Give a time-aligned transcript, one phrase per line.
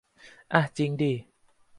[0.53, 1.13] อ่ะจิงดิ